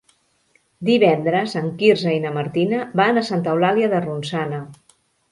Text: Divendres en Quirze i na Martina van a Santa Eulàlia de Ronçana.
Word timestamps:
Divendres 0.87 1.51
en 1.59 1.67
Quirze 1.81 2.13
i 2.19 2.23
na 2.23 2.31
Martina 2.37 2.79
van 3.01 3.21
a 3.21 3.25
Santa 3.27 3.53
Eulàlia 3.57 3.91
de 3.93 4.01
Ronçana. 4.07 4.63